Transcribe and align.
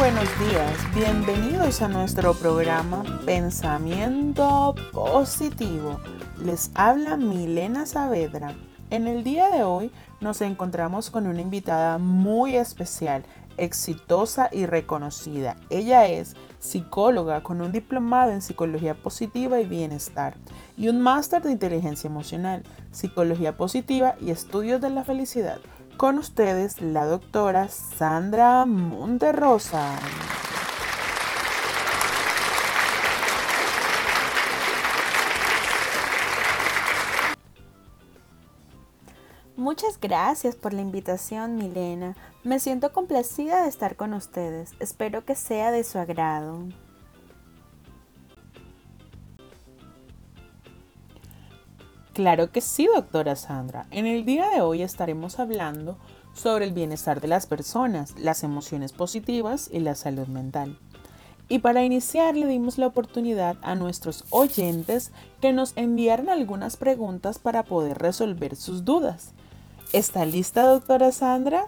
buenos 0.00 0.30
días, 0.48 0.94
bienvenidos 0.94 1.82
a 1.82 1.88
nuestro 1.88 2.32
programa 2.32 3.04
Pensamiento 3.26 4.74
Positivo. 4.92 6.00
Les 6.42 6.70
habla 6.74 7.18
Milena 7.18 7.84
Saavedra. 7.84 8.54
En 8.88 9.06
el 9.06 9.24
día 9.24 9.50
de 9.50 9.62
hoy 9.62 9.92
nos 10.22 10.40
encontramos 10.40 11.10
con 11.10 11.26
una 11.26 11.42
invitada 11.42 11.98
muy 11.98 12.56
especial, 12.56 13.24
exitosa 13.58 14.48
y 14.50 14.64
reconocida. 14.64 15.58
Ella 15.68 16.06
es 16.06 16.34
psicóloga 16.60 17.42
con 17.42 17.60
un 17.60 17.70
diplomado 17.70 18.32
en 18.32 18.40
psicología 18.40 18.94
positiva 18.94 19.60
y 19.60 19.66
bienestar 19.66 20.34
y 20.78 20.88
un 20.88 21.02
máster 21.02 21.42
de 21.42 21.52
inteligencia 21.52 22.08
emocional, 22.08 22.62
psicología 22.90 23.58
positiva 23.58 24.14
y 24.18 24.30
estudios 24.30 24.80
de 24.80 24.88
la 24.88 25.04
felicidad. 25.04 25.60
Con 26.00 26.16
ustedes 26.16 26.80
la 26.80 27.04
doctora 27.04 27.68
Sandra 27.68 28.64
Monterrosa. 28.64 29.98
Muchas 39.56 40.00
gracias 40.00 40.56
por 40.56 40.72
la 40.72 40.80
invitación, 40.80 41.56
Milena. 41.56 42.16
Me 42.44 42.60
siento 42.60 42.94
complacida 42.94 43.64
de 43.64 43.68
estar 43.68 43.96
con 43.96 44.14
ustedes. 44.14 44.72
Espero 44.80 45.26
que 45.26 45.34
sea 45.34 45.70
de 45.70 45.84
su 45.84 45.98
agrado. 45.98 46.62
Claro 52.12 52.50
que 52.50 52.60
sí, 52.60 52.88
doctora 52.92 53.36
Sandra. 53.36 53.86
En 53.92 54.06
el 54.06 54.24
día 54.24 54.50
de 54.50 54.62
hoy 54.62 54.82
estaremos 54.82 55.38
hablando 55.38 55.96
sobre 56.34 56.64
el 56.64 56.72
bienestar 56.72 57.20
de 57.20 57.28
las 57.28 57.46
personas, 57.46 58.18
las 58.18 58.42
emociones 58.42 58.92
positivas 58.92 59.70
y 59.72 59.78
la 59.78 59.94
salud 59.94 60.26
mental. 60.26 60.76
Y 61.48 61.60
para 61.60 61.84
iniciar 61.84 62.36
le 62.36 62.46
dimos 62.46 62.78
la 62.78 62.88
oportunidad 62.88 63.56
a 63.62 63.74
nuestros 63.74 64.24
oyentes 64.30 65.12
que 65.40 65.52
nos 65.52 65.72
enviaran 65.76 66.28
algunas 66.28 66.76
preguntas 66.76 67.38
para 67.38 67.62
poder 67.62 67.98
resolver 67.98 68.56
sus 68.56 68.84
dudas. 68.84 69.32
¿Está 69.92 70.24
lista, 70.24 70.64
doctora 70.64 71.12
Sandra? 71.12 71.66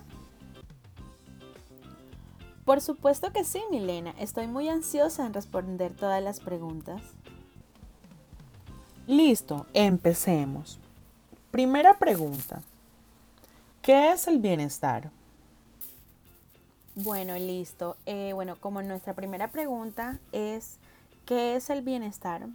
Por 2.64 2.80
supuesto 2.80 3.32
que 3.32 3.44
sí, 3.44 3.60
Milena. 3.70 4.14
Estoy 4.18 4.46
muy 4.46 4.68
ansiosa 4.68 5.26
en 5.26 5.34
responder 5.34 5.94
todas 5.94 6.22
las 6.22 6.38
preguntas. 6.38 7.02
Listo, 9.08 9.66
empecemos. 9.74 10.78
Primera 11.50 11.98
pregunta. 11.98 12.62
¿Qué 13.82 14.12
es 14.12 14.28
el 14.28 14.38
bienestar? 14.38 15.10
Bueno, 16.94 17.34
listo. 17.36 17.96
Eh, 18.06 18.30
bueno, 18.32 18.54
como 18.60 18.80
nuestra 18.80 19.14
primera 19.14 19.48
pregunta 19.48 20.20
es, 20.30 20.76
¿qué 21.26 21.56
es 21.56 21.68
el 21.68 21.82
bienestar? 21.82 22.46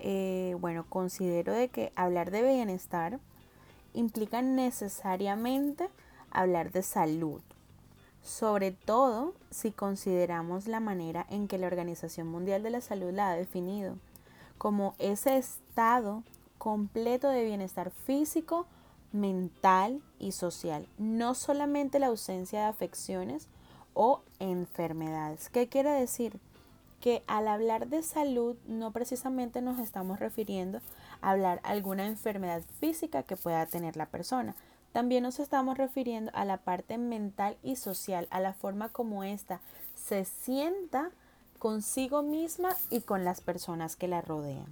Eh, 0.00 0.56
bueno, 0.60 0.84
considero 0.86 1.54
de 1.54 1.68
que 1.68 1.90
hablar 1.96 2.30
de 2.30 2.42
bienestar 2.42 3.18
implica 3.94 4.42
necesariamente 4.42 5.88
hablar 6.30 6.70
de 6.70 6.82
salud, 6.82 7.40
sobre 8.22 8.72
todo 8.72 9.32
si 9.50 9.72
consideramos 9.72 10.66
la 10.66 10.80
manera 10.80 11.24
en 11.30 11.48
que 11.48 11.56
la 11.56 11.66
Organización 11.66 12.28
Mundial 12.28 12.62
de 12.62 12.70
la 12.70 12.82
Salud 12.82 13.10
la 13.10 13.30
ha 13.30 13.36
definido, 13.36 13.96
como 14.58 14.94
ese 14.98 15.38
estado 15.38 16.22
completo 16.58 17.28
de 17.28 17.44
bienestar 17.44 17.90
físico, 17.90 18.66
mental 19.12 20.02
y 20.18 20.32
social, 20.32 20.86
no 20.98 21.34
solamente 21.34 21.98
la 21.98 22.08
ausencia 22.08 22.60
de 22.60 22.66
afecciones 22.66 23.48
o 23.94 24.20
enfermedades. 24.38 25.48
¿Qué 25.48 25.68
quiere 25.68 25.90
decir? 25.90 26.38
Que 27.00 27.22
al 27.26 27.48
hablar 27.48 27.88
de 27.88 28.02
salud 28.02 28.56
no 28.66 28.90
precisamente 28.90 29.62
nos 29.62 29.78
estamos 29.78 30.18
refiriendo 30.18 30.80
hablar 31.20 31.60
alguna 31.62 32.06
enfermedad 32.06 32.62
física 32.80 33.22
que 33.22 33.36
pueda 33.36 33.64
tener 33.66 33.96
la 33.96 34.06
persona. 34.06 34.54
También 34.92 35.22
nos 35.22 35.38
estamos 35.38 35.78
refiriendo 35.78 36.30
a 36.34 36.44
la 36.44 36.58
parte 36.58 36.98
mental 36.98 37.56
y 37.62 37.76
social, 37.76 38.26
a 38.30 38.40
la 38.40 38.52
forma 38.52 38.88
como 38.88 39.22
ésta 39.22 39.60
se 39.94 40.24
sienta 40.24 41.10
consigo 41.58 42.22
misma 42.22 42.76
y 42.90 43.00
con 43.00 43.24
las 43.24 43.40
personas 43.40 43.96
que 43.96 44.08
la 44.08 44.20
rodean. 44.20 44.66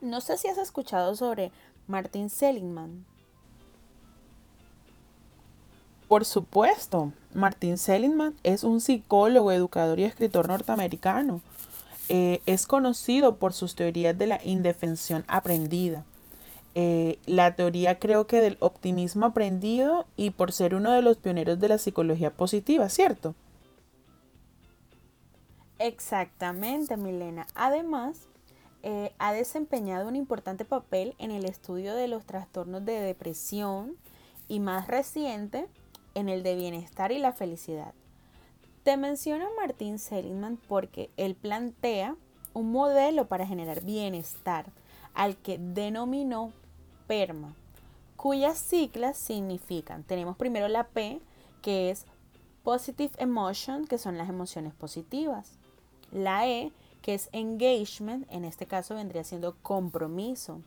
No 0.00 0.20
sé 0.20 0.36
si 0.36 0.48
has 0.48 0.58
escuchado 0.58 1.16
sobre 1.16 1.50
Martin 1.86 2.30
Seligman. 2.30 3.04
Por 6.08 6.24
supuesto, 6.24 7.12
Martin 7.32 7.78
Seligman 7.78 8.36
es 8.42 8.62
un 8.62 8.80
psicólogo, 8.80 9.50
educador 9.50 9.98
y 9.98 10.04
escritor 10.04 10.48
norteamericano. 10.48 11.40
Eh, 12.08 12.42
es 12.44 12.66
conocido 12.66 13.36
por 13.36 13.54
sus 13.54 13.74
teorías 13.74 14.16
de 14.16 14.26
la 14.26 14.40
indefensión 14.44 15.24
aprendida. 15.26 16.04
Eh, 16.74 17.18
la 17.26 17.54
teoría 17.54 17.98
creo 17.98 18.26
que 18.26 18.40
del 18.40 18.56
optimismo 18.60 19.26
aprendido 19.26 20.06
y 20.16 20.30
por 20.30 20.52
ser 20.52 20.74
uno 20.74 20.92
de 20.92 21.02
los 21.02 21.16
pioneros 21.16 21.60
de 21.60 21.68
la 21.68 21.78
psicología 21.78 22.30
positiva, 22.30 22.88
¿cierto? 22.88 23.34
Exactamente, 25.78 26.96
Milena. 26.96 27.46
Además, 27.54 28.28
eh, 28.82 29.12
ha 29.18 29.32
desempeñado 29.32 30.08
un 30.08 30.16
importante 30.16 30.64
papel 30.64 31.14
en 31.18 31.30
el 31.30 31.44
estudio 31.44 31.94
de 31.94 32.08
los 32.08 32.24
trastornos 32.24 32.84
de 32.84 33.00
depresión 33.00 33.96
y 34.46 34.60
más 34.60 34.88
reciente 34.88 35.66
en 36.14 36.28
el 36.28 36.42
de 36.42 36.54
bienestar 36.54 37.10
y 37.12 37.18
la 37.18 37.32
felicidad. 37.32 37.94
Te 38.82 38.96
menciono 38.96 39.46
a 39.46 39.60
Martín 39.60 39.98
Seligman 39.98 40.58
porque 40.68 41.10
él 41.16 41.34
plantea 41.34 42.16
un 42.52 42.70
modelo 42.70 43.26
para 43.26 43.46
generar 43.46 43.82
bienestar 43.82 44.66
al 45.14 45.36
que 45.36 45.58
denominó 45.58 46.52
PERMA, 47.06 47.54
cuyas 48.16 48.58
siglas 48.58 49.16
significan, 49.16 50.04
tenemos 50.04 50.36
primero 50.36 50.68
la 50.68 50.88
P, 50.88 51.20
que 51.62 51.90
es 51.90 52.04
Positive 52.62 53.12
Emotion, 53.18 53.86
que 53.86 53.98
son 53.98 54.18
las 54.18 54.28
emociones 54.28 54.74
positivas, 54.74 55.58
la 56.14 56.48
E, 56.48 56.72
que 57.02 57.12
es 57.12 57.28
Engagement, 57.32 58.26
en 58.30 58.46
este 58.46 58.64
caso 58.64 58.94
vendría 58.94 59.24
siendo 59.24 59.56
compromiso, 59.60 60.62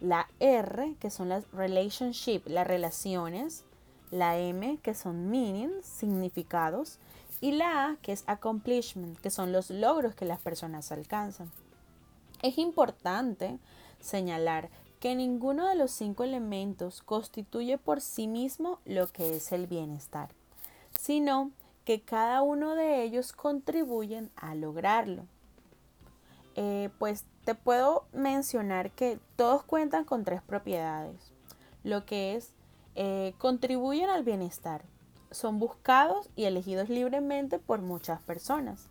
la 0.00 0.28
R, 0.40 0.96
que 0.98 1.10
son 1.10 1.28
las 1.28 1.44
Relationship, 1.52 2.42
las 2.46 2.66
relaciones, 2.66 3.64
la 4.10 4.38
M, 4.38 4.78
que 4.82 4.94
son 4.94 5.30
Meaning, 5.30 5.72
significados, 5.82 6.98
y 7.40 7.52
la 7.52 7.86
A, 7.86 7.96
que 7.96 8.12
es 8.12 8.24
accomplishment, 8.26 9.18
que 9.18 9.30
son 9.30 9.52
los 9.52 9.68
logros 9.68 10.14
que 10.14 10.24
las 10.24 10.40
personas 10.40 10.92
alcanzan. 10.92 11.50
Es 12.42 12.56
importante 12.56 13.58
señalar 14.00 14.70
que 15.00 15.14
ninguno 15.14 15.68
de 15.68 15.74
los 15.74 15.90
cinco 15.90 16.24
elementos 16.24 17.02
constituye 17.02 17.76
por 17.76 18.00
sí 18.00 18.26
mismo 18.26 18.78
lo 18.84 19.08
que 19.08 19.36
es 19.36 19.52
el 19.52 19.66
bienestar, 19.66 20.30
sino 20.98 21.50
que 21.84 22.00
cada 22.00 22.42
uno 22.42 22.74
de 22.74 23.02
ellos 23.02 23.32
contribuyen 23.32 24.30
a 24.36 24.54
lograrlo. 24.54 25.26
Eh, 26.56 26.90
pues 26.98 27.24
te 27.44 27.54
puedo 27.54 28.06
mencionar 28.12 28.90
que 28.92 29.18
todos 29.36 29.64
cuentan 29.64 30.04
con 30.04 30.24
tres 30.24 30.40
propiedades, 30.42 31.32
lo 31.82 32.06
que 32.06 32.36
es 32.36 32.50
eh, 32.94 33.34
contribuyen 33.38 34.08
al 34.08 34.22
bienestar, 34.22 34.84
son 35.32 35.58
buscados 35.58 36.30
y 36.36 36.44
elegidos 36.44 36.88
libremente 36.88 37.58
por 37.58 37.80
muchas 37.80 38.20
personas 38.20 38.88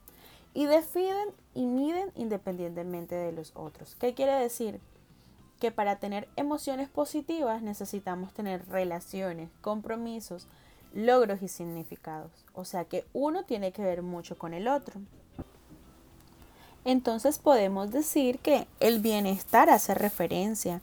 y 0.54 0.66
definen 0.66 1.30
y 1.54 1.66
miden 1.66 2.12
independientemente 2.16 3.16
de 3.16 3.32
los 3.32 3.54
otros. 3.56 3.96
¿Qué 3.96 4.14
quiere 4.14 4.34
decir? 4.34 4.80
Que 5.60 5.72
para 5.72 6.00
tener 6.00 6.28
emociones 6.36 6.90
positivas 6.90 7.62
necesitamos 7.62 8.34
tener 8.34 8.68
relaciones, 8.68 9.50
compromisos, 9.62 10.48
logros 10.94 11.42
y 11.42 11.48
significados. 11.48 12.32
O 12.54 12.66
sea 12.66 12.86
que 12.86 13.06
uno 13.14 13.44
tiene 13.44 13.72
que 13.72 13.82
ver 13.82 14.02
mucho 14.02 14.38
con 14.38 14.54
el 14.54 14.68
otro. 14.68 15.02
Entonces 16.86 17.40
podemos 17.40 17.92
decir 17.92 18.40
que 18.40 18.68
el 18.80 19.00
bienestar 19.00 19.70
hace 19.70 19.94
referencia 19.94 20.82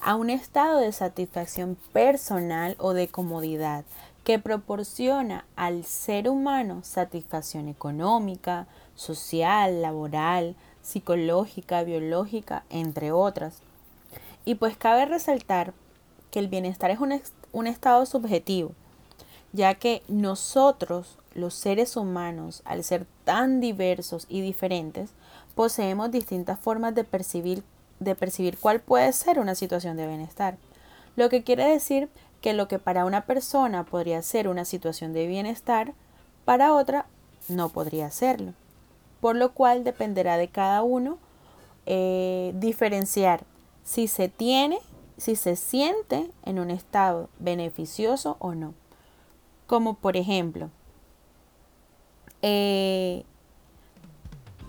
a 0.00 0.14
un 0.14 0.30
estado 0.30 0.78
de 0.78 0.92
satisfacción 0.92 1.76
personal 1.92 2.76
o 2.78 2.92
de 2.92 3.08
comodidad 3.08 3.84
que 4.24 4.38
proporciona 4.38 5.46
al 5.56 5.84
ser 5.84 6.28
humano 6.28 6.80
satisfacción 6.84 7.68
económica, 7.68 8.66
social, 8.94 9.80
laboral, 9.80 10.54
psicológica, 10.82 11.82
biológica, 11.82 12.64
entre 12.68 13.10
otras. 13.10 13.62
Y 14.44 14.56
pues 14.56 14.76
cabe 14.76 15.06
resaltar 15.06 15.72
que 16.30 16.38
el 16.38 16.48
bienestar 16.48 16.90
es 16.90 16.98
un, 17.00 17.66
estado 17.66 18.06
subjetivo, 18.06 18.72
ya 19.52 19.74
que 19.74 20.02
nosotros, 20.08 21.18
los 21.34 21.54
seres 21.54 21.96
humanos, 21.96 22.62
al 22.64 22.84
ser 22.84 23.06
tan 23.24 23.60
diversos 23.60 24.26
y 24.28 24.40
diferentes, 24.40 25.10
poseemos 25.54 26.10
distintas 26.10 26.58
formas 26.58 26.94
de 26.94 27.04
percibir, 27.04 27.62
de 28.00 28.14
percibir 28.14 28.58
cuál 28.58 28.80
puede 28.80 29.12
ser 29.12 29.38
una 29.38 29.54
situación 29.54 29.96
de 29.96 30.06
bienestar. 30.06 30.56
Lo 31.16 31.28
que 31.28 31.42
quiere 31.42 31.68
decir 31.68 32.08
que 32.40 32.52
lo 32.52 32.68
que 32.68 32.78
para 32.78 33.04
una 33.04 33.22
persona 33.26 33.84
podría 33.84 34.22
ser 34.22 34.48
una 34.48 34.64
situación 34.64 35.12
de 35.12 35.26
bienestar, 35.26 35.94
para 36.44 36.74
otra 36.74 37.06
no 37.48 37.68
podría 37.70 38.06
hacerlo. 38.06 38.54
Por 39.20 39.34
lo 39.34 39.52
cual 39.52 39.82
dependerá 39.82 40.36
de 40.36 40.48
cada 40.48 40.82
uno 40.82 41.18
eh, 41.86 42.52
diferenciar 42.54 43.42
si 43.82 44.06
se 44.06 44.28
tiene, 44.28 44.78
si 45.16 45.34
se 45.34 45.56
siente 45.56 46.30
en 46.44 46.58
un 46.58 46.70
estado 46.70 47.28
beneficioso 47.38 48.36
o 48.38 48.54
no. 48.54 48.74
Como 49.68 49.98
por 49.98 50.16
ejemplo, 50.16 50.70
eh, 52.40 53.26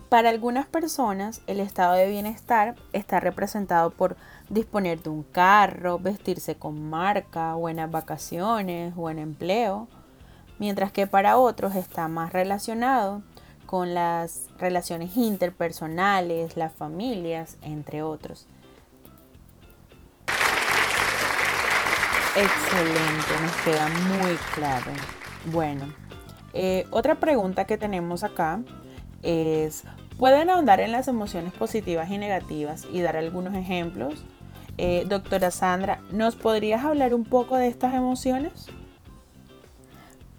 para 0.09 0.27
algunas 0.29 0.65
personas 0.65 1.41
el 1.47 1.61
estado 1.61 1.93
de 1.93 2.09
bienestar 2.09 2.75
está 2.91 3.21
representado 3.21 3.91
por 3.91 4.17
disponer 4.49 5.01
de 5.01 5.09
un 5.09 5.23
carro, 5.23 5.99
vestirse 5.99 6.55
con 6.55 6.89
marca, 6.89 7.53
buenas 7.53 7.89
vacaciones, 7.89 8.93
buen 8.93 9.19
empleo, 9.19 9.87
mientras 10.57 10.91
que 10.91 11.07
para 11.07 11.37
otros 11.37 11.75
está 11.75 12.09
más 12.09 12.33
relacionado 12.33 13.21
con 13.65 13.93
las 13.93 14.49
relaciones 14.57 15.15
interpersonales, 15.15 16.57
las 16.57 16.73
familias, 16.73 17.55
entre 17.61 18.03
otros. 18.03 18.47
Excelente, 22.35 23.41
nos 23.41 23.55
queda 23.63 23.89
muy 23.89 24.35
claro. 24.53 24.91
Bueno, 25.45 25.91
eh, 26.53 26.85
otra 26.91 27.15
pregunta 27.15 27.65
que 27.65 27.77
tenemos 27.77 28.23
acá 28.23 28.61
es, 29.23 29.83
¿pueden 30.17 30.51
ahondar 30.51 30.79
en 30.79 30.91
las 30.91 31.07
emociones 31.07 31.53
positivas 31.53 32.09
y 32.11 32.19
negativas 32.19 32.85
y 32.91 33.01
dar 33.01 33.17
algunos 33.17 33.55
ejemplos? 33.55 34.23
Eh, 34.77 35.05
doctora 35.07 35.49
Sandra, 35.49 36.01
¿nos 36.11 36.35
podrías 36.35 36.85
hablar 36.85 37.15
un 37.15 37.25
poco 37.25 37.57
de 37.57 37.67
estas 37.67 37.95
emociones? 37.95 38.67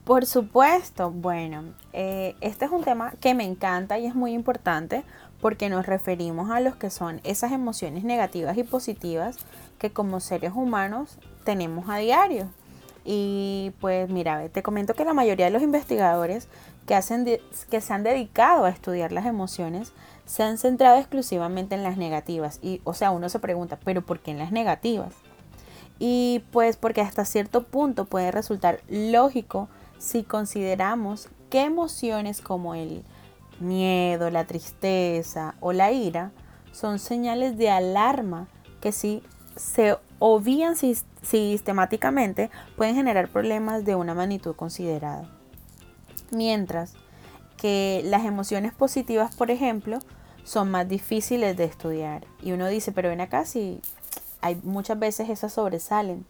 Por 0.05 0.27
supuesto, 0.27 1.11
bueno, 1.11 1.75
eh, 1.93 2.37
este 2.41 2.67
es 2.67 2.71
un 2.71 2.85
tema 2.85 3.15
que 3.21 3.35
me 3.35 3.45
encanta 3.45 3.99
y 3.99 4.07
es 4.07 4.15
muy 4.15 4.33
importante 4.33 5.03
porque 5.41 5.69
nos 5.69 5.87
referimos 5.87 6.51
a 6.51 6.61
los 6.61 6.77
que 6.77 6.91
son 6.91 7.21
esas 7.25 7.51
emociones 7.53 8.05
negativas 8.05 8.57
y 8.57 8.63
positivas 8.63 9.39
que 9.79 9.93
como 9.93 10.21
seres 10.21 10.53
humanos 10.55 11.19
tenemos 11.45 11.89
a 11.89 11.97
diario. 11.97 12.51
Y 13.05 13.73
pues 13.81 14.11
mira, 14.11 14.49
te 14.49 14.63
comento 14.63 14.95
que 14.95 15.05
la 15.05 15.15
mayoría 15.15 15.47
de 15.47 15.51
los 15.51 15.63
investigadores 15.63 16.49
que, 16.87 16.95
hacen 16.95 17.27
que 17.71 17.81
se 17.81 17.93
han 17.93 18.03
dedicado 18.03 18.65
a 18.65 18.71
estudiar 18.71 19.13
las 19.13 19.27
emociones 19.27 19.93
se 20.27 20.43
han 20.43 20.59
centrado 20.59 20.99
exclusivamente 20.99 21.75
en 21.75 21.83
las 21.83 21.97
negativas. 21.97 22.59
Y 22.63 22.81
o 22.85 22.95
sea, 22.95 23.11
uno 23.11 23.29
se 23.29 23.39
pregunta, 23.39 23.79
pero 23.85 24.03
¿por 24.03 24.21
qué 24.21 24.31
en 24.31 24.39
las 24.39 24.53
negativas? 24.53 25.15
Y 25.99 26.45
pues 26.51 26.77
porque 26.77 27.01
hasta 27.01 27.25
cierto 27.25 27.65
punto 27.65 28.05
puede 28.05 28.31
resultar 28.31 28.81
lógico 28.89 29.69
si 29.99 30.23
consideramos 30.23 31.29
qué 31.51 31.63
emociones 31.63 32.41
como 32.41 32.75
el 32.75 33.05
miedo, 33.61 34.31
la 34.31 34.47
tristeza 34.47 35.55
o 35.61 35.73
la 35.73 35.93
ira 35.93 36.33
son 36.73 36.99
señales 36.99 37.59
de 37.59 37.71
alarma 37.71 38.49
que 38.81 38.93
si 38.93 39.23
se 39.57 39.99
obvían 40.21 40.77
sistemáticamente 40.77 42.51
pueden 42.77 42.95
generar 42.95 43.29
problemas 43.29 43.85
de 43.85 43.97
una 43.97 44.15
magnitud 44.15 44.55
considerada. 44.55 45.29
Mientras 46.31 46.95
que 47.57 48.03
las 48.05 48.25
emociones 48.25 48.73
positivas, 48.73 49.35
por 49.35 49.51
ejemplo, 49.51 49.99
son 50.45 50.71
más 50.71 50.89
difíciles 50.89 51.57
de 51.57 51.65
estudiar. 51.65 52.27
Y 52.41 52.53
uno 52.53 52.69
dice, 52.69 52.93
pero 52.93 53.09
ven 53.09 53.21
acá 53.21 53.45
si 53.45 53.81
hay 54.41 54.61
muchas 54.63 54.99
veces 54.99 55.29
esas 55.29 55.55
sobresalen. 55.55 56.25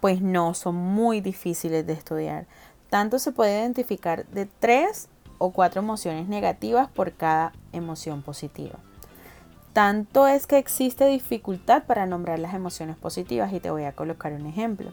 Pues 0.00 0.22
no, 0.22 0.54
son 0.54 0.76
muy 0.76 1.20
difíciles 1.20 1.86
de 1.86 1.92
estudiar. 1.92 2.46
Tanto 2.90 3.18
se 3.18 3.32
puede 3.32 3.58
identificar 3.60 4.26
de 4.26 4.46
tres 4.46 5.08
o 5.38 5.50
cuatro 5.50 5.80
emociones 5.80 6.28
negativas 6.28 6.88
por 6.88 7.12
cada 7.12 7.52
emoción 7.72 8.22
positiva. 8.22 8.78
Tanto 9.78 10.26
es 10.26 10.48
que 10.48 10.58
existe 10.58 11.06
dificultad 11.06 11.84
para 11.84 12.04
nombrar 12.04 12.40
las 12.40 12.52
emociones 12.52 12.96
positivas 12.96 13.52
y 13.52 13.60
te 13.60 13.70
voy 13.70 13.84
a 13.84 13.92
colocar 13.92 14.32
un 14.32 14.44
ejemplo. 14.46 14.90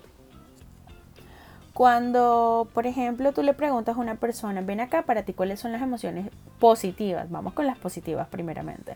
Cuando, 1.74 2.68
por 2.72 2.86
ejemplo, 2.86 3.32
tú 3.34 3.42
le 3.42 3.56
preguntas 3.56 3.98
a 3.98 4.00
una 4.00 4.14
persona, 4.14 4.62
ven 4.62 4.82
acá, 4.82 5.02
para 5.02 5.24
ti, 5.24 5.34
¿cuáles 5.34 5.60
son 5.60 5.72
las 5.72 5.82
emociones 5.82 6.30
positivas? 6.60 7.32
Vamos 7.32 7.54
con 7.54 7.66
las 7.66 7.80
positivas 7.80 8.28
primeramente. 8.28 8.96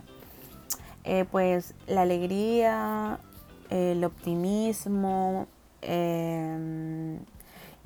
Eh, 1.05 1.25
pues 1.31 1.73
la 1.87 2.03
alegría, 2.03 3.17
el 3.71 4.03
optimismo, 4.03 5.47
em, 5.81 7.17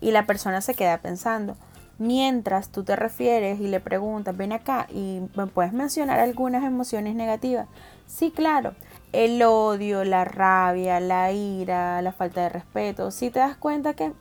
y 0.01 0.11
la 0.11 0.25
persona 0.25 0.59
se 0.59 0.75
queda 0.75 0.97
pensando. 0.97 1.55
Mientras 1.99 2.69
tú 2.69 2.83
te 2.83 2.97
refieres 2.97 3.61
y 3.61 3.67
le 3.67 3.79
preguntas, 3.79 4.35
ven 4.35 4.51
acá 4.51 4.87
y 4.89 5.21
me 5.35 5.47
puedes 5.47 5.71
mencionar 5.71 6.19
algunas 6.19 6.65
emociones 6.65 7.15
negativas. 7.15 7.67
Sí, 8.07 8.31
claro, 8.31 8.73
el 9.11 9.41
odio, 9.43 10.03
la 10.03 10.25
rabia, 10.25 10.99
la 10.99 11.31
ira, 11.31 12.01
la 12.01 12.11
falta 12.11 12.41
de 12.41 12.49
respeto. 12.49 13.11
Si 13.11 13.29
te 13.29 13.39
das 13.39 13.57
cuenta 13.57 13.93
que 13.93 14.13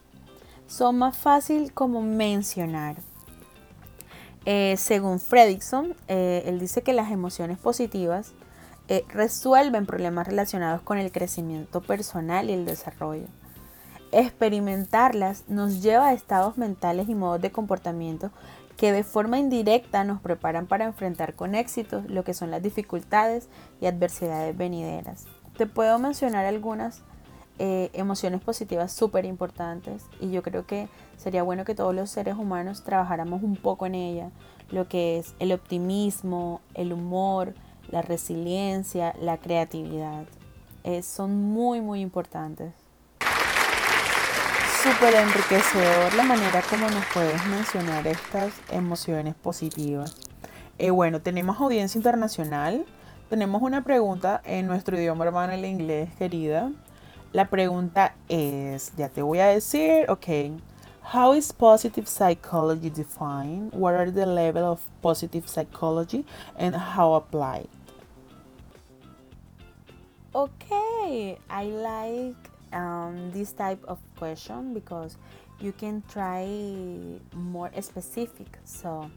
son 0.67 0.99
más 0.99 1.17
fácil 1.17 1.73
como 1.73 2.02
mencionar. 2.02 2.96
Eh, 4.44 4.76
según 4.76 5.20
Fredrickson, 5.20 5.94
eh, 6.08 6.43
él 6.46 6.58
dice 6.58 6.82
que 6.82 6.93
las 6.93 7.12
emociones 7.12 7.58
positivas 7.58 8.32
eh, 8.88 9.05
resuelven 9.08 9.87
problemas 9.87 10.26
relacionados 10.26 10.82
con 10.82 10.99
el 10.99 11.12
crecimiento 11.12 11.81
personal 11.81 12.50
y 12.50 12.55
el 12.55 12.64
desarrollo. 12.64 13.26
Experimentarlas 14.11 15.44
nos 15.49 15.82
lleva 15.82 16.08
a 16.08 16.12
estados 16.12 16.58
mentales 16.58 17.08
y 17.08 17.14
modos 17.14 17.40
de 17.40 17.52
comportamiento 17.52 18.31
que 18.76 18.92
de 18.92 19.04
forma 19.04 19.38
indirecta 19.38 20.04
nos 20.04 20.20
preparan 20.20 20.66
para 20.66 20.84
enfrentar 20.84 21.34
con 21.34 21.54
éxito 21.54 22.02
lo 22.08 22.24
que 22.24 22.34
son 22.34 22.50
las 22.50 22.62
dificultades 22.62 23.48
y 23.80 23.86
adversidades 23.86 24.56
venideras. 24.56 25.26
Te 25.56 25.66
puedo 25.66 25.98
mencionar 25.98 26.46
algunas 26.46 27.02
eh, 27.58 27.90
emociones 27.92 28.40
positivas 28.40 28.92
súper 28.92 29.24
importantes 29.24 30.06
y 30.20 30.30
yo 30.30 30.42
creo 30.42 30.66
que 30.66 30.88
sería 31.16 31.42
bueno 31.42 31.64
que 31.64 31.74
todos 31.74 31.94
los 31.94 32.10
seres 32.10 32.36
humanos 32.36 32.82
trabajáramos 32.82 33.42
un 33.42 33.56
poco 33.56 33.86
en 33.86 33.94
ella, 33.94 34.30
lo 34.70 34.88
que 34.88 35.19
es 35.19 35.34
el 35.38 35.52
optimismo, 35.52 36.60
el 36.74 36.92
humor, 36.92 37.54
la 37.90 38.02
resiliencia, 38.02 39.14
la 39.20 39.36
creatividad. 39.36 40.24
son 41.02 41.52
muy 41.52 41.80
muy 41.80 42.00
importantes. 42.00 42.81
Súper 44.82 45.15
enriquecedor 45.15 46.12
la 46.15 46.24
manera 46.24 46.60
como 46.69 46.91
nos 46.91 47.05
puedes 47.15 47.46
mencionar 47.46 48.05
estas 48.08 48.53
emociones 48.69 49.36
positivas. 49.36 50.17
Eh, 50.77 50.91
bueno, 50.91 51.22
tenemos 51.22 51.60
audiencia 51.60 51.96
internacional. 51.96 52.84
Tenemos 53.31 53.62
una 53.62 53.84
pregunta 53.84 54.43
en 54.44 54.67
nuestro 54.67 54.98
idioma 54.98 55.24
hermano, 55.24 55.53
el 55.53 55.65
inglés, 55.67 56.10
querida. 56.19 56.72
La 57.32 57.48
pregunta 57.48 58.17
es, 58.29 58.93
ya 58.96 59.08
te 59.08 59.22
voy 59.22 59.39
a 59.39 59.46
decir, 59.46 60.10
ok, 60.10 60.27
how 61.15 61.32
is 61.32 61.53
positive 61.53 62.08
psychology 62.08 62.91
defined? 62.91 63.72
What 63.72 63.94
are 63.94 64.10
the 64.10 64.27
level 64.27 64.65
of 64.65 64.81
positive 65.01 65.46
psychology 65.46 66.24
and 66.58 66.74
how 66.74 67.15
applied? 67.15 67.69
Okay, 70.34 71.39
I 71.48 71.67
like 71.67 72.51
um, 72.72 73.31
this 73.32 73.52
type 73.52 73.82
of 73.86 73.98
question 74.17 74.74
because 74.74 75.17
you 75.60 75.72
can 75.72 76.02
try 76.08 76.46
more 77.34 77.70
specific. 77.81 78.58
So, 78.64 79.10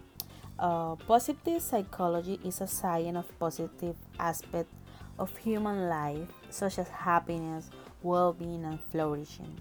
uh, 0.59 0.95
positive 1.07 1.61
psychology 1.61 2.39
is 2.43 2.61
a 2.61 2.67
science 2.67 3.17
of 3.17 3.39
positive 3.39 3.95
aspect 4.19 4.69
of 5.17 5.35
human 5.37 5.89
life, 5.89 6.27
such 6.49 6.79
as 6.79 6.87
happiness, 6.89 7.69
well 8.03 8.33
being, 8.33 8.65
and 8.65 8.79
flourishing. 8.91 9.59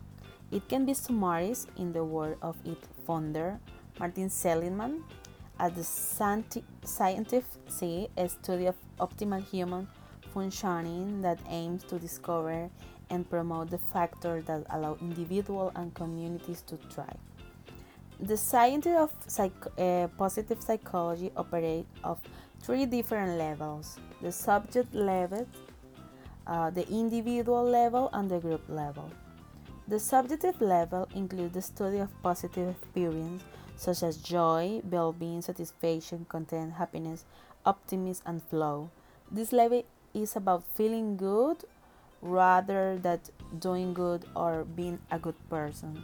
It 0.51 0.69
can 0.69 0.85
be 0.85 0.95
summarized 0.95 1.71
in 1.77 1.93
the 1.93 2.05
word 2.05 2.37
of 2.43 2.57
its 2.65 2.87
founder, 3.07 3.59
Martin 3.99 4.31
Seligman, 4.31 5.03
as 5.59 5.73
the 5.73 5.85
scientific 6.85 7.45
study 7.69 8.67
of 8.67 8.77
optimal 9.01 9.45
human 9.49 9.89
functioning 10.33 11.23
that 11.23 11.39
aims 11.49 11.85
to 11.85 11.99
discover 11.99 12.69
and 13.11 13.29
promote 13.29 13.71
the 13.71 13.79
factors 13.79 14.45
that 14.45 14.65
allow 14.71 14.97
individuals 15.01 15.73
and 15.77 15.95
communities 15.95 16.63
to 16.67 16.77
thrive. 16.77 17.19
The 18.21 18.37
science 18.37 18.87
of 18.87 19.11
psych- 19.27 19.79
uh, 19.79 20.09
positive 20.17 20.63
psychology 20.63 21.33
operates 21.37 21.89
of 22.05 22.21
three 22.61 22.87
different 22.87 23.39
levels: 23.39 23.99
the 24.23 24.33
subject 24.33 24.95
level, 24.95 25.47
uh, 26.47 26.71
the 26.71 26.89
individual 26.89 27.65
level, 27.65 28.11
and 28.13 28.31
the 28.31 28.39
group 28.39 28.63
level. 28.69 29.11
The 29.89 29.99
subjective 29.99 30.61
level 30.61 31.09
includes 31.15 31.55
the 31.55 31.63
study 31.63 31.99
of 31.99 32.11
positive 32.23 32.71
experience 32.71 33.43
such 33.77 34.03
as 34.03 34.17
joy, 34.17 34.81
well-being, 34.89 35.43
satisfaction, 35.43 36.25
content, 36.29 36.75
happiness, 36.75 37.25
optimism, 37.67 38.23
and 38.27 38.43
flow. 38.45 38.91
This 39.31 39.53
level 39.53 39.83
is 40.15 40.37
about 40.37 40.63
feeling 40.75 41.17
good 41.17 41.65
rather 42.25 42.99
than 42.99 43.21
doing 43.61 43.95
good 43.95 44.25
or 44.35 44.65
being 44.65 44.99
a 45.13 45.19
good 45.19 45.37
person. 45.49 46.03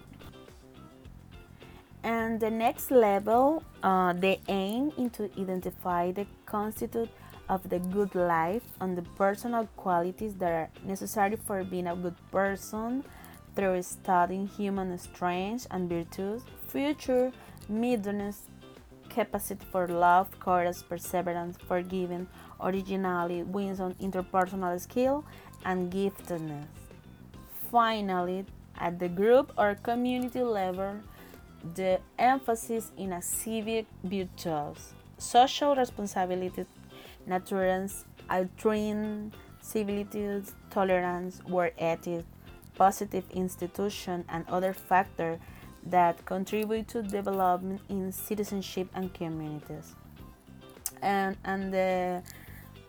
And 2.02 2.38
the 2.40 2.50
next 2.50 2.90
level, 2.90 3.62
uh, 3.82 4.12
they 4.12 4.40
aim 4.48 4.92
to 5.14 5.30
identify 5.38 6.12
the 6.12 6.26
constitute 6.46 7.10
of 7.48 7.68
the 7.68 7.78
good 7.78 8.14
life 8.14 8.62
and 8.80 8.96
the 8.96 9.02
personal 9.16 9.66
qualities 9.76 10.34
that 10.34 10.52
are 10.52 10.70
necessary 10.84 11.36
for 11.36 11.64
being 11.64 11.88
a 11.88 11.96
good 11.96 12.14
person 12.30 13.04
through 13.56 13.82
studying 13.82 14.46
human 14.46 14.96
strengths 14.96 15.66
and 15.70 15.88
virtues, 15.88 16.42
future 16.68 17.32
mildness, 17.68 18.42
capacity 19.10 19.66
for 19.70 19.88
love, 19.88 20.28
courage, 20.38 20.76
perseverance, 20.88 21.58
forgiving, 21.66 22.28
originality, 22.60 23.42
wisdom, 23.42 23.94
interpersonal 24.00 24.80
skill, 24.80 25.24
and 25.64 25.92
giftedness. 25.92 26.66
Finally, 27.70 28.44
at 28.78 28.98
the 28.98 29.08
group 29.08 29.52
or 29.56 29.76
community 29.82 30.42
level, 30.42 30.96
the 31.74 32.00
emphasis 32.18 32.90
in 32.96 33.12
a 33.12 33.22
civic 33.22 33.86
virtues, 34.02 34.94
social 35.18 35.76
responsibility, 35.76 36.64
nurturance, 37.28 38.04
altruism, 38.28 39.32
civility, 39.60 40.42
tolerance, 40.70 41.42
work 41.44 41.74
ethic, 41.78 42.24
positive 42.74 43.24
institution, 43.32 44.24
and 44.28 44.48
other 44.48 44.72
factors 44.72 45.38
that 45.84 46.24
contribute 46.24 46.88
to 46.88 47.02
development 47.02 47.80
in 47.88 48.12
citizenship 48.12 48.88
and 48.94 49.12
communities. 49.14 49.94
And, 51.02 51.36
and 51.44 51.72
the 51.72 52.22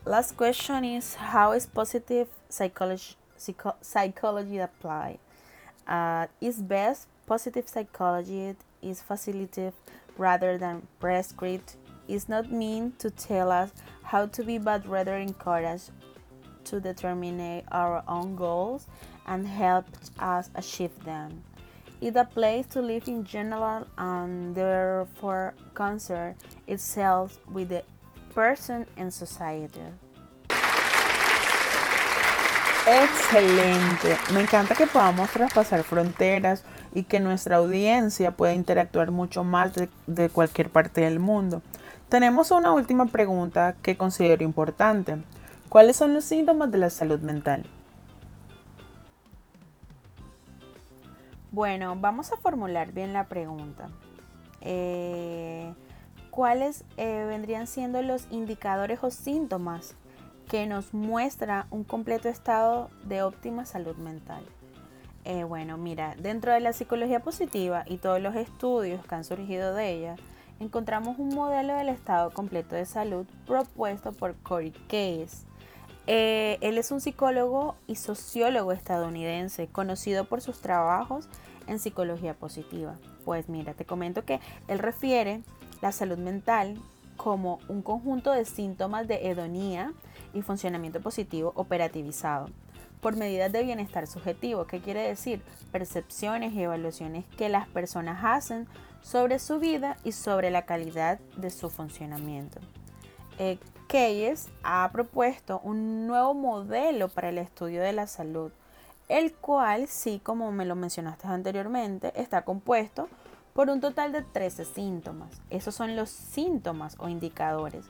last 0.05 0.35
question 0.35 0.83
is 0.83 1.15
how 1.15 1.53
is 1.53 1.65
positive 1.65 2.27
psychology, 2.51 3.15
psycho 3.37 3.75
psychology 3.81 4.59
applied? 4.59 5.19
Uh, 5.87 6.27
is 6.39 6.61
best 6.61 7.07
positive 7.25 7.67
psychology 7.67 8.55
is 8.81 9.01
facilitative 9.01 9.73
rather 10.17 10.57
than 10.57 10.87
prescriptive. 10.99 11.77
Is 12.07 12.27
not 12.27 12.51
mean 12.51 12.93
to 12.99 13.09
tell 13.09 13.51
us 13.51 13.71
how 14.03 14.25
to 14.25 14.43
be, 14.43 14.57
but 14.57 14.85
rather 14.85 15.15
encourage 15.15 15.83
to 16.65 16.81
determine 16.81 17.63
our 17.71 18.03
own 18.07 18.35
goals 18.35 18.87
and 19.27 19.47
help 19.47 19.85
us 20.19 20.49
achieve 20.55 20.91
them. 21.05 21.43
It 22.01 22.15
applies 22.15 22.65
to 22.67 22.81
live 22.81 23.07
in 23.07 23.23
general 23.23 23.87
and 23.97 24.55
therefore 24.55 25.53
concern 25.73 26.35
itself 26.67 27.39
with 27.51 27.69
the 27.69 27.83
person 28.33 28.87
and 28.97 29.13
society. 29.13 29.85
Excelente. 32.91 34.17
Me 34.33 34.41
encanta 34.41 34.75
que 34.75 34.85
podamos 34.85 35.29
traspasar 35.29 35.83
fronteras 35.83 36.65
y 36.93 37.03
que 37.03 37.21
nuestra 37.21 37.55
audiencia 37.55 38.31
pueda 38.31 38.53
interactuar 38.53 39.11
mucho 39.11 39.45
más 39.45 39.71
de, 40.07 40.29
cualquier 40.29 40.69
parte 40.69 40.99
del 40.99 41.19
mundo. 41.19 41.61
Tenemos 42.09 42.51
una 42.51 42.73
última 42.73 43.05
pregunta 43.05 43.77
que 43.81 43.95
considero 43.95 44.43
importante. 44.43 45.23
¿Cuáles 45.69 45.95
son 45.95 46.13
los 46.13 46.25
síntomas 46.25 46.69
de 46.69 46.79
la 46.79 46.89
salud 46.89 47.21
mental? 47.21 47.65
Bueno, 51.51 51.95
vamos 51.97 52.33
a 52.33 52.37
formular 52.37 52.91
bien 52.91 53.13
la 53.13 53.27
pregunta. 53.27 53.87
Eh, 54.59 55.73
¿Cuáles 56.29 56.83
eh, 56.97 57.25
vendrían 57.29 57.67
siendo 57.67 58.01
los 58.01 58.27
indicadores 58.31 58.99
o 59.01 59.11
síntomas 59.11 59.95
que 60.51 60.67
nos 60.67 60.93
muestra 60.93 61.65
un 61.71 61.85
completo 61.85 62.27
estado 62.27 62.89
de 63.05 63.23
óptima 63.23 63.65
salud 63.65 63.95
mental? 63.95 64.43
Eh, 65.23 65.45
bueno, 65.45 65.77
mira, 65.77 66.13
dentro 66.19 66.51
de 66.51 66.59
la 66.59 66.73
psicología 66.73 67.21
positiva 67.21 67.85
y 67.87 67.99
todos 67.99 68.21
los 68.21 68.35
estudios 68.35 69.01
que 69.05 69.15
han 69.15 69.23
surgido 69.23 69.73
de 69.73 69.93
ella, 69.93 70.17
encontramos 70.59 71.17
un 71.19 71.29
modelo 71.29 71.73
del 71.75 71.87
estado 71.87 72.31
completo 72.31 72.75
de 72.75 72.85
salud 72.85 73.25
propuesto 73.47 74.11
por 74.11 74.35
Corey 74.43 74.71
Case. 74.89 75.45
él 76.05 76.77
es 76.77 76.91
un 76.91 76.99
psicólogo 76.99 77.77
y 77.87 77.95
sociólogo 77.95 78.73
estadounidense, 78.73 79.67
conocido 79.67 80.25
por 80.25 80.41
sus 80.41 80.59
trabajos 80.59 81.29
en 81.67 81.79
psicología 81.79 82.33
positiva. 82.33 82.97
Pues 83.23 83.47
mira, 83.47 83.73
te 83.73 83.85
comento 83.85 84.25
que 84.25 84.41
él 84.67 84.79
refiere 84.79 85.43
la 85.81 85.93
salud 85.93 86.17
mental 86.17 86.75
como 87.21 87.59
un 87.67 87.83
conjunto 87.83 88.31
de 88.31 88.45
síntomas 88.45 89.07
de 89.07 89.29
hedonía 89.29 89.93
y 90.33 90.41
funcionamiento 90.41 91.01
positivo 91.01 91.51
operativizado 91.55 92.49
por 92.99 93.15
medidas 93.15 93.51
de 93.51 93.61
bienestar 93.61 94.07
subjetivo. 94.07 94.65
¿Qué 94.65 94.81
quiere 94.81 95.01
decir? 95.07 95.43
Percepciones 95.71 96.53
y 96.53 96.63
evaluaciones 96.63 97.25
que 97.37 97.47
las 97.47 97.67
personas 97.67 98.21
hacen 98.23 98.67
sobre 99.03 99.37
su 99.37 99.59
vida 99.59 99.97
y 100.03 100.13
sobre 100.13 100.49
la 100.49 100.65
calidad 100.65 101.19
de 101.37 101.51
su 101.51 101.69
funcionamiento. 101.69 102.59
Eh, 103.37 103.59
Keyes 103.87 104.49
ha 104.63 104.89
propuesto 104.91 105.59
un 105.63 106.07
nuevo 106.07 106.33
modelo 106.33 107.07
para 107.07 107.29
el 107.29 107.37
estudio 107.37 107.83
de 107.83 107.93
la 107.93 108.07
salud 108.07 108.51
el 109.11 109.33
cual, 109.33 109.89
sí, 109.89 110.21
como 110.23 110.53
me 110.53 110.63
lo 110.63 110.77
mencionaste 110.77 111.27
anteriormente, 111.27 112.13
está 112.15 112.43
compuesto 112.45 113.09
por 113.53 113.69
un 113.69 113.81
total 113.81 114.11
de 114.11 114.21
13 114.21 114.65
síntomas. 114.65 115.41
Esos 115.49 115.75
son 115.75 115.95
los 115.95 116.09
síntomas 116.09 116.95
o 116.99 117.09
indicadores 117.09 117.85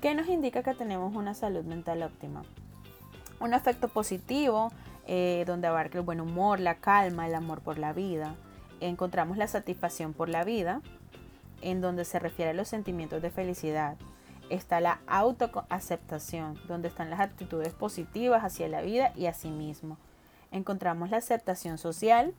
que 0.00 0.14
nos 0.14 0.28
indica 0.28 0.62
que 0.62 0.74
tenemos 0.74 1.14
una 1.14 1.34
salud 1.34 1.64
mental 1.64 2.02
óptima. 2.02 2.42
Un 3.40 3.54
efecto 3.54 3.88
positivo 3.88 4.70
eh, 5.06 5.44
donde 5.46 5.66
abarca 5.66 5.98
el 5.98 6.04
buen 6.04 6.20
humor, 6.20 6.60
la 6.60 6.76
calma, 6.76 7.26
el 7.26 7.34
amor 7.34 7.60
por 7.60 7.78
la 7.78 7.92
vida. 7.92 8.34
Encontramos 8.80 9.36
la 9.36 9.48
satisfacción 9.48 10.12
por 10.12 10.28
la 10.28 10.44
vida, 10.44 10.82
en 11.62 11.80
donde 11.80 12.04
se 12.04 12.18
refiere 12.18 12.50
a 12.50 12.54
los 12.54 12.68
sentimientos 12.68 13.22
de 13.22 13.30
felicidad. 13.30 13.96
Está 14.50 14.80
la 14.80 15.00
autoaceptación, 15.06 16.58
donde 16.68 16.88
están 16.88 17.08
las 17.08 17.20
actitudes 17.20 17.72
positivas 17.72 18.44
hacia 18.44 18.68
la 18.68 18.82
vida 18.82 19.12
y 19.16 19.26
a 19.26 19.32
sí 19.32 19.48
mismo 19.50 19.96
encontramos 20.54 21.10
la 21.10 21.16
aceptación 21.16 21.78
social, 21.78 22.32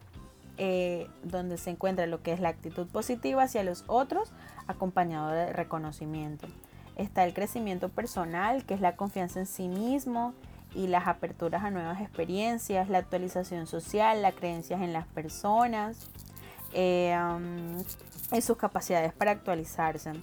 eh, 0.58 1.10
donde 1.24 1.58
se 1.58 1.70
encuentra 1.70 2.06
lo 2.08 2.22
que 2.22 2.34
es 2.34 2.40
la 2.40 2.50
actitud 2.50 2.88
positiva 2.88 3.44
hacia 3.44 3.64
los 3.64 3.84
otros, 3.88 4.32
acompañado 4.68 5.30
de 5.30 5.52
reconocimiento. 5.52 6.48
Está 6.96 7.26
el 7.26 7.34
crecimiento 7.34 7.90
personal, 7.90 8.66
que 8.66 8.74
es 8.74 8.82
la 8.82 8.96
confianza 8.96 9.40
en 9.40 9.46
sí 9.46 9.68
mismo 9.68 10.34
y 10.74 10.88
las 10.88 11.08
aperturas 11.08 11.64
a 11.64 11.72
nuevas 11.72 12.02
experiencias, 12.02 12.90
la 12.90 13.00
actualización 13.00 13.68
social, 13.68 14.22
las 14.22 14.34
creencias 14.34 14.82
en 14.82 14.94
las 14.94 15.08
personas 15.08 16.10
eh, 16.74 17.18
y 18.32 18.42
sus 18.42 18.58
capacidades 18.58 19.14
para 19.14 19.32
actualizarse. 19.32 20.14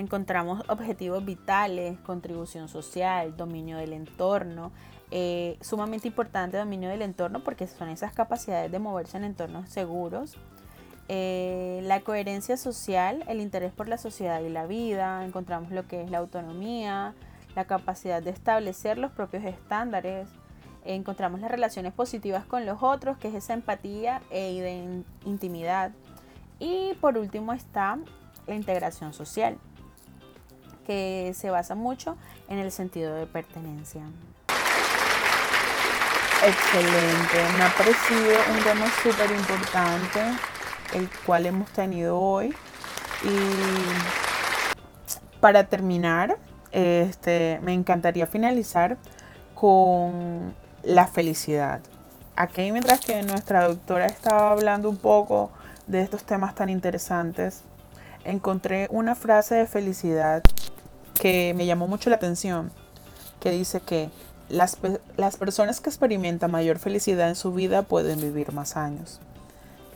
Encontramos 0.00 0.62
objetivos 0.70 1.22
vitales, 1.26 1.98
contribución 1.98 2.70
social, 2.70 3.36
dominio 3.36 3.76
del 3.76 3.92
entorno, 3.92 4.72
eh, 5.10 5.58
sumamente 5.60 6.08
importante 6.08 6.56
dominio 6.56 6.88
del 6.88 7.02
entorno 7.02 7.44
porque 7.44 7.66
son 7.66 7.90
esas 7.90 8.14
capacidades 8.14 8.72
de 8.72 8.78
moverse 8.78 9.18
en 9.18 9.24
entornos 9.24 9.68
seguros. 9.68 10.38
Eh, 11.08 11.80
la 11.82 12.00
coherencia 12.00 12.56
social, 12.56 13.22
el 13.28 13.42
interés 13.42 13.74
por 13.74 13.88
la 13.88 13.98
sociedad 13.98 14.40
y 14.40 14.48
la 14.48 14.64
vida, 14.64 15.22
encontramos 15.22 15.70
lo 15.70 15.86
que 15.86 16.02
es 16.02 16.10
la 16.10 16.16
autonomía, 16.16 17.12
la 17.54 17.66
capacidad 17.66 18.22
de 18.22 18.30
establecer 18.30 18.96
los 18.96 19.12
propios 19.12 19.44
estándares, 19.44 20.30
encontramos 20.86 21.40
las 21.40 21.50
relaciones 21.50 21.92
positivas 21.92 22.46
con 22.46 22.64
los 22.64 22.82
otros, 22.82 23.18
que 23.18 23.28
es 23.28 23.34
esa 23.34 23.52
empatía 23.52 24.22
e 24.30 25.02
intimidad. 25.26 25.92
Y 26.58 26.94
por 27.02 27.18
último 27.18 27.52
está 27.52 27.98
la 28.46 28.54
integración 28.54 29.12
social, 29.12 29.58
que 30.86 31.32
se 31.34 31.50
basa 31.50 31.74
mucho 31.74 32.16
en 32.48 32.58
el 32.58 32.72
sentido 32.72 33.14
de 33.14 33.26
pertenencia. 33.26 34.02
Excelente, 36.42 37.58
me 37.58 37.64
ha 37.64 37.74
parecido 37.76 38.32
un 38.56 38.62
tema 38.64 38.86
súper 39.02 39.30
importante 39.30 40.20
el 40.94 41.08
cual 41.26 41.46
hemos 41.46 41.70
tenido 41.70 42.18
hoy. 42.18 42.54
Y 43.22 43.38
para 45.40 45.64
terminar, 45.64 46.38
este, 46.72 47.60
me 47.62 47.74
encantaría 47.74 48.26
finalizar 48.26 48.96
con 49.54 50.54
la 50.82 51.06
felicidad. 51.06 51.80
Aquí 52.36 52.72
mientras 52.72 53.00
que 53.00 53.22
nuestra 53.22 53.68
doctora 53.68 54.06
estaba 54.06 54.50
hablando 54.50 54.88
un 54.88 54.96
poco 54.96 55.50
de 55.86 56.00
estos 56.00 56.24
temas 56.24 56.54
tan 56.54 56.70
interesantes, 56.70 57.64
encontré 58.24 58.88
una 58.90 59.14
frase 59.14 59.56
de 59.56 59.66
felicidad 59.66 60.42
que 61.18 61.54
me 61.54 61.66
llamó 61.66 61.86
mucho 61.86 62.10
la 62.10 62.16
atención, 62.16 62.70
que 63.40 63.50
dice 63.50 63.80
que 63.80 64.10
las, 64.48 64.78
las, 65.16 65.36
personas 65.36 65.80
que 65.80 65.90
experimentan 65.90 66.50
mayor 66.50 66.78
felicidad 66.78 67.28
en 67.28 67.36
su 67.36 67.52
vida 67.52 67.82
pueden 67.82 68.20
vivir 68.20 68.52
más 68.52 68.76
años. 68.76 69.20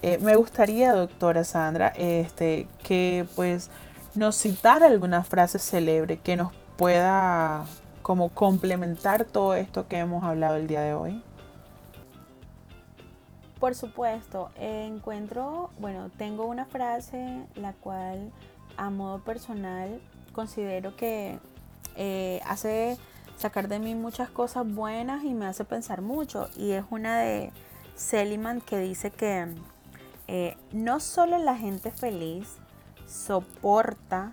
Eh, 0.02 0.18
me 0.18 0.36
gustaría, 0.36 0.92
doctora 0.92 1.44
Sandra, 1.44 1.88
este, 1.96 2.68
que 2.82 3.26
pues 3.34 3.70
nos 4.14 4.36
citara 4.36 4.86
alguna 4.86 5.24
frase 5.24 5.58
célebre 5.58 6.18
que 6.18 6.36
nos 6.36 6.52
pueda 6.76 7.64
como 8.02 8.28
complementar 8.28 9.24
todo 9.24 9.54
esto 9.54 9.88
que 9.88 9.98
hemos 9.98 10.22
hablado 10.24 10.56
el 10.56 10.66
día 10.66 10.82
de 10.82 10.94
hoy. 10.94 11.22
Por 13.58 13.74
supuesto, 13.74 14.50
encuentro, 14.56 15.70
bueno, 15.78 16.10
tengo 16.18 16.44
una 16.44 16.66
frase 16.66 17.46
la 17.54 17.72
cual 17.72 18.30
a 18.76 18.90
modo 18.90 19.20
personal 19.20 20.00
considero 20.34 20.94
que 20.96 21.38
eh, 21.96 22.42
hace 22.44 22.98
sacar 23.38 23.68
de 23.68 23.78
mí 23.78 23.94
muchas 23.94 24.28
cosas 24.28 24.66
buenas 24.70 25.24
y 25.24 25.32
me 25.32 25.46
hace 25.46 25.64
pensar 25.64 26.02
mucho. 26.02 26.48
Y 26.56 26.72
es 26.72 26.84
una 26.90 27.18
de 27.20 27.50
Seliman 27.96 28.60
que 28.60 28.78
dice 28.78 29.10
que 29.10 29.48
eh, 30.28 30.56
no 30.72 31.00
solo 31.00 31.38
la 31.38 31.56
gente 31.56 31.90
feliz 31.90 32.56
soporta 33.06 34.32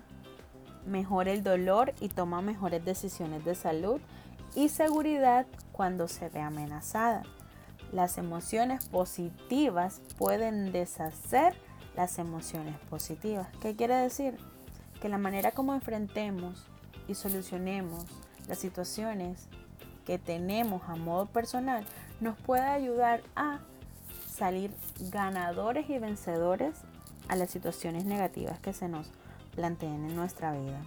mejor 0.86 1.28
el 1.28 1.42
dolor 1.42 1.94
y 2.00 2.08
toma 2.08 2.42
mejores 2.42 2.84
decisiones 2.84 3.44
de 3.44 3.54
salud 3.54 4.00
y 4.54 4.68
seguridad 4.68 5.46
cuando 5.72 6.08
se 6.08 6.28
ve 6.28 6.40
amenazada. 6.40 7.22
Las 7.92 8.18
emociones 8.18 8.86
positivas 8.86 10.00
pueden 10.18 10.72
deshacer 10.72 11.54
las 11.94 12.18
emociones 12.18 12.78
positivas. 12.88 13.48
¿Qué 13.60 13.76
quiere 13.76 13.96
decir? 13.96 14.36
Que 15.02 15.08
la 15.08 15.18
manera 15.18 15.50
como 15.50 15.74
enfrentemos 15.74 16.64
y 17.08 17.16
solucionemos 17.16 18.06
las 18.46 18.58
situaciones 18.58 19.48
que 20.06 20.16
tenemos 20.16 20.82
a 20.88 20.94
modo 20.94 21.26
personal 21.26 21.84
nos 22.20 22.38
puede 22.38 22.62
ayudar 22.62 23.20
a 23.34 23.58
salir 24.32 24.72
ganadores 25.10 25.90
y 25.90 25.98
vencedores 25.98 26.76
a 27.26 27.34
las 27.34 27.50
situaciones 27.50 28.04
negativas 28.04 28.60
que 28.60 28.72
se 28.72 28.86
nos 28.86 29.08
planteen 29.56 30.08
en 30.08 30.14
nuestra 30.14 30.52
vida. 30.52 30.80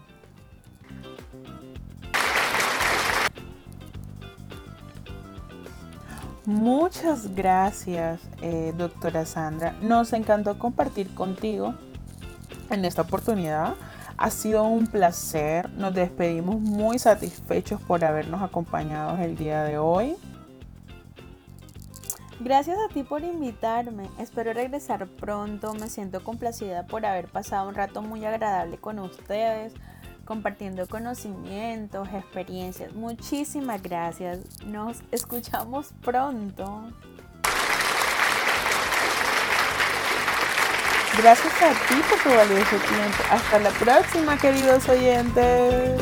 Muchas 6.45 7.35
gracias, 7.35 8.21
eh, 8.41 8.73
doctora 8.77 9.25
Sandra. 9.25 9.73
Nos 9.81 10.13
encantó 10.13 10.57
compartir 10.57 11.13
contigo 11.13 11.73
en 12.69 12.85
esta 12.85 13.01
oportunidad. 13.01 13.75
Ha 14.17 14.29
sido 14.29 14.63
un 14.63 14.87
placer. 14.87 15.69
Nos 15.71 15.93
despedimos 15.93 16.59
muy 16.59 16.99
satisfechos 16.99 17.81
por 17.81 18.03
habernos 18.05 18.41
acompañado 18.41 19.17
el 19.21 19.35
día 19.35 19.63
de 19.63 19.77
hoy. 19.77 20.15
Gracias 22.39 22.77
a 22.77 22.93
ti 22.93 23.03
por 23.03 23.23
invitarme. 23.23 24.09
Espero 24.19 24.53
regresar 24.53 25.07
pronto. 25.07 25.73
Me 25.73 25.89
siento 25.89 26.23
complacida 26.23 26.85
por 26.85 27.05
haber 27.05 27.27
pasado 27.27 27.67
un 27.69 27.75
rato 27.75 28.01
muy 28.01 28.25
agradable 28.25 28.77
con 28.77 28.99
ustedes, 28.99 29.73
compartiendo 30.25 30.87
conocimientos, 30.87 32.07
experiencias. 32.13 32.93
Muchísimas 32.93 33.81
gracias. 33.81 34.39
Nos 34.65 35.01
escuchamos 35.11 35.93
pronto. 36.01 36.91
Gracias 41.17 41.53
a 41.61 41.69
ti 41.87 41.95
por 42.09 42.19
tu 42.19 42.29
valioso 42.29 42.75
tiempo. 42.77 43.23
Hasta 43.31 43.59
la 43.59 43.69
próxima, 43.69 44.37
queridos 44.37 44.87
oyentes. 44.89 46.01